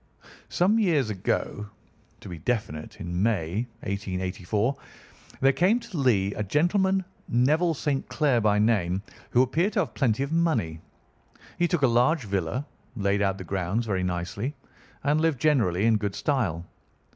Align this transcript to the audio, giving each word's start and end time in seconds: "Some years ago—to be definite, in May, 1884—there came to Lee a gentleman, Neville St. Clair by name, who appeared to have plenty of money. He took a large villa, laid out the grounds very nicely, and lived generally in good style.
"Some 0.49 0.79
years 0.79 1.11
ago—to 1.11 2.27
be 2.27 2.39
definite, 2.39 2.99
in 2.99 3.21
May, 3.21 3.67
1884—there 3.83 5.51
came 5.53 5.79
to 5.79 5.95
Lee 5.99 6.33
a 6.33 6.41
gentleman, 6.41 7.05
Neville 7.27 7.75
St. 7.75 8.07
Clair 8.09 8.41
by 8.41 8.57
name, 8.57 9.03
who 9.29 9.43
appeared 9.43 9.73
to 9.73 9.81
have 9.81 9.93
plenty 9.93 10.23
of 10.23 10.31
money. 10.31 10.81
He 11.59 11.67
took 11.67 11.83
a 11.83 11.87
large 11.87 12.23
villa, 12.23 12.65
laid 12.95 13.21
out 13.21 13.37
the 13.37 13.43
grounds 13.43 13.85
very 13.85 14.01
nicely, 14.03 14.55
and 15.03 15.21
lived 15.21 15.39
generally 15.39 15.85
in 15.85 15.97
good 15.97 16.15
style. 16.15 16.65